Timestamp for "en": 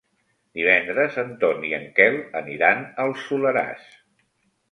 1.23-1.27, 1.79-1.85